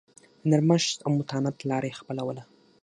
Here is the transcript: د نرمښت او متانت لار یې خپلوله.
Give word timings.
د 0.39 0.41
نرمښت 0.51 0.97
او 1.05 1.09
متانت 1.17 1.57
لار 1.69 1.83
یې 1.87 1.97
خپلوله. 1.99 2.43